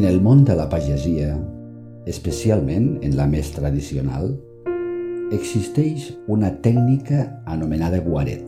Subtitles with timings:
[0.00, 1.34] En el món de la pagesia,
[2.08, 4.30] especialment en la més tradicional,
[5.36, 8.40] existeix una tècnica anomenada guaret,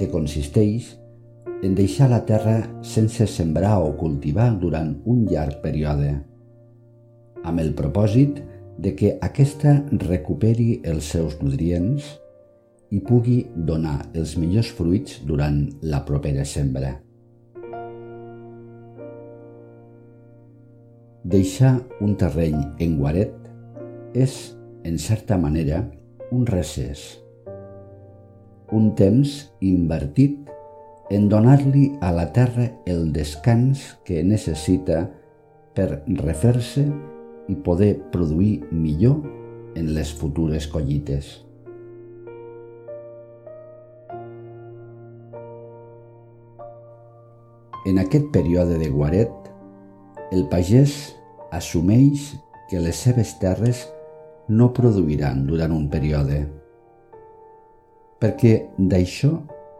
[0.00, 0.88] que consisteix
[1.60, 2.56] en deixar la terra
[2.94, 6.16] sense sembrar o cultivar durant un llarg període,
[7.44, 8.40] amb el propòsit
[8.80, 9.76] de que aquesta
[10.08, 12.14] recuperi els seus nutrients
[12.88, 17.02] i pugui donar els millors fruits durant la propera sembra.
[21.24, 23.32] Deixar un terreny en guaret
[24.12, 24.32] és,
[24.84, 25.78] en certa manera,
[26.28, 27.00] un recés,
[28.76, 29.30] un temps
[29.64, 30.50] invertit
[31.16, 35.06] en donar-li a la terra el descans que necessita
[35.72, 36.84] per refer-se
[37.48, 39.22] i poder produir millor
[39.80, 41.30] en les futures collites.
[47.88, 49.43] En aquest període de guaret,
[50.34, 51.14] el pagès
[51.54, 52.32] assumeix
[52.66, 53.84] que les seves terres
[54.50, 56.40] no produiran durant un període,
[58.18, 59.30] perquè d'això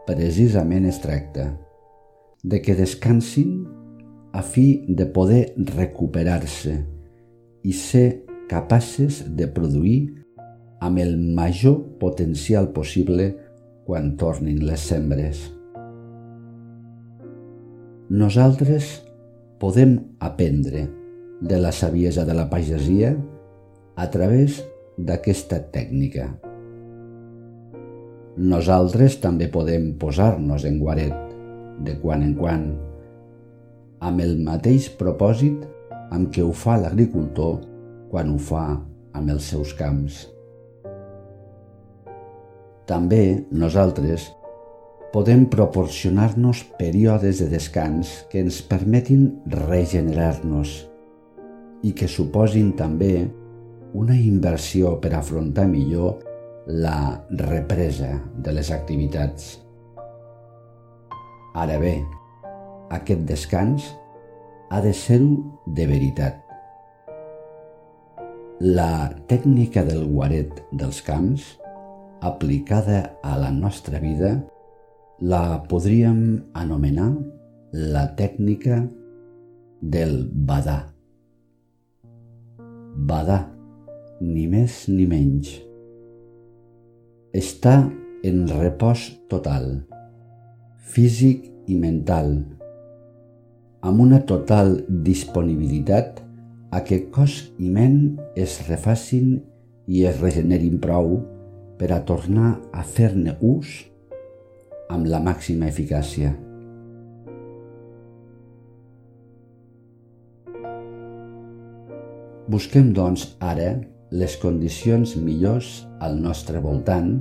[0.07, 1.49] precisament es tracta,
[2.45, 3.65] de que descansin
[4.31, 5.41] a fi de poder
[5.75, 6.77] recuperar-se
[7.65, 9.99] i ser capaces de produir
[10.85, 13.33] amb el major potencial possible
[13.87, 15.49] quan tornin les sembres.
[18.07, 19.04] Nosaltres
[19.65, 20.83] podem aprendre
[21.41, 23.15] de la saviesa de la pagesia
[23.97, 24.59] a través
[24.93, 26.27] d'aquesta tècnica.
[28.37, 31.33] Nosaltres també podem posar-nos en guaret
[31.81, 32.67] de quan en quan
[34.05, 35.65] amb el mateix propòsit
[36.13, 37.57] amb què ho fa l'agricultor
[38.13, 38.67] quan ho fa
[39.17, 40.27] amb els seus camps.
[42.85, 44.29] També nosaltres
[45.15, 50.71] podem proporcionar-nos períodes de descans que ens permetin regenerar-nos
[51.87, 53.23] i que suposin també
[53.95, 56.17] una inversió per afrontar millor
[56.67, 58.09] la represa
[58.43, 59.53] de les activitats.
[61.55, 61.93] Ara bé,
[62.91, 63.85] aquest descans
[64.67, 65.37] ha de ser-ho
[65.77, 66.41] de veritat.
[68.59, 71.47] La tècnica del guaret dels camps,
[72.19, 74.33] aplicada a la nostra vida,
[75.21, 77.13] la podríem anomenar
[77.71, 78.81] la tècnica
[79.79, 80.91] del badà.
[83.07, 83.39] Badà,
[84.19, 85.53] ni més ni menys.
[87.31, 87.77] Està
[88.27, 89.85] en repòs total,
[90.83, 92.35] físic i mental,
[93.87, 96.19] amb una total disponibilitat
[96.75, 99.37] a que cos i ment es refacin
[99.87, 101.21] i es regenerin prou
[101.79, 103.83] per a tornar a fer-ne ús
[104.89, 106.33] amb la màxima eficàcia.
[112.45, 113.71] Busquem, doncs, ara
[114.13, 117.15] les condicions millors al nostre voltant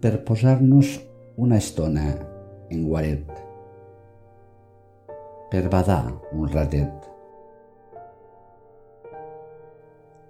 [0.00, 0.92] per posar-nos
[1.40, 2.12] una estona
[2.70, 3.32] en guaret
[5.50, 7.10] per badar un ratet.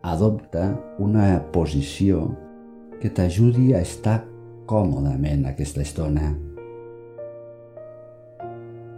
[0.04, 0.66] Adopta
[1.00, 2.26] una posició
[3.00, 4.22] que t'ajudi a estar
[4.66, 6.32] còmodament aquesta estona.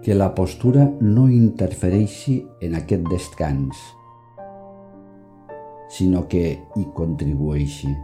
[0.03, 3.81] Que la postura no interfereixi en aquest descans,
[5.91, 7.94] sinó que hi contribueixi.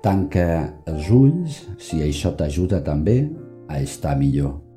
[0.00, 0.48] Tanca
[0.88, 3.22] els ulls si això t'ajuda també
[3.68, 4.69] a estar millor.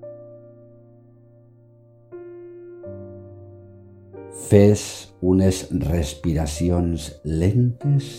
[4.54, 4.82] Fes
[5.26, 8.10] unes respiracions lentes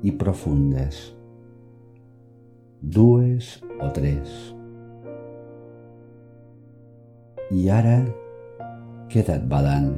[0.00, 0.96] i profundes,
[2.80, 3.50] dues
[3.84, 4.30] o tres.
[7.52, 7.98] I ara
[9.12, 9.92] queda't badant.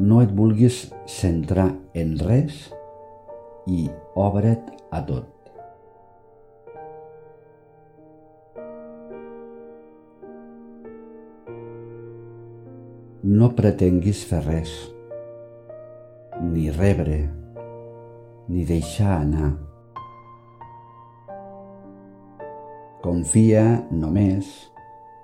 [0.00, 2.62] No et vulguis centrar en res
[3.68, 3.84] i
[4.16, 5.39] obre't a tot.
[13.30, 14.70] No pretenguis fer res,
[16.50, 17.20] ni rebre,
[18.50, 19.52] ni deixar anar.
[23.04, 23.62] Confia
[23.94, 24.50] només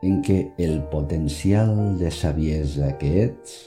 [0.06, 3.58] en que el potencial de saviesa que ets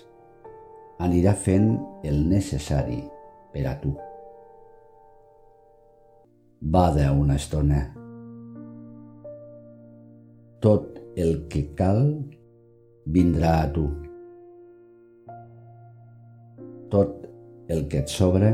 [1.04, 1.74] anirà fent
[2.08, 3.02] el necessari
[3.52, 3.92] per a tu.
[6.62, 7.90] Bada una estona.
[10.64, 12.06] Tot el que cal
[13.04, 13.90] vindrà a tu
[16.92, 17.26] tot
[17.70, 18.54] el que et sobra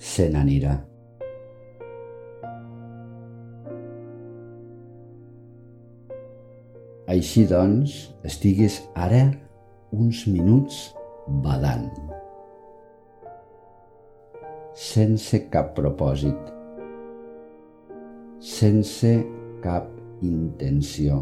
[0.00, 0.78] se n'anirà.
[7.10, 7.94] Així doncs,
[8.24, 9.24] estigues ara
[9.90, 10.76] uns minuts
[11.42, 11.88] badant,
[14.78, 16.38] sense cap propòsit,
[18.52, 19.10] sense
[19.64, 19.90] cap
[20.22, 21.18] intenció,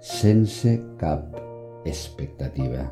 [0.00, 0.74] sense
[1.04, 1.36] cap
[1.84, 2.88] expectativa.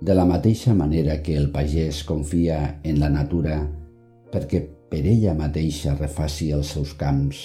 [0.00, 3.56] De la mateixa manera que el pagès confia en la natura
[4.30, 7.40] perquè per ella mateixa refaci els seus camps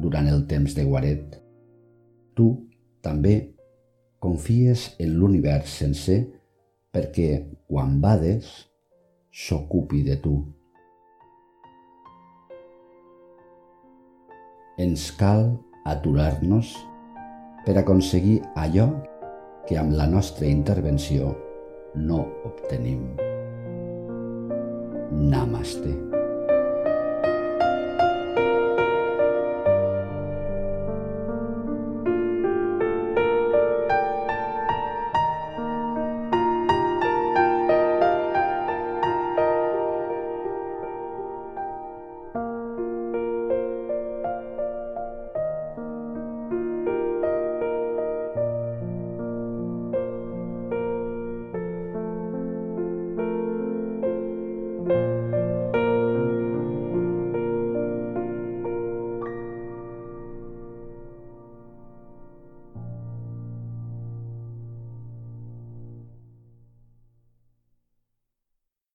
[0.00, 1.36] durant el temps de guaret,
[2.32, 2.46] tu
[3.04, 3.34] també
[4.24, 6.22] confies en l'univers sencer
[6.96, 8.48] perquè quan bades
[9.28, 10.38] s'ocupi de tu.
[14.80, 15.44] Ens cal
[15.84, 16.72] aturar-nos
[17.66, 18.88] per aconseguir allò
[19.68, 21.34] que amb la nostra intervenció
[21.98, 23.16] no obtenim.
[25.12, 26.17] Namaste.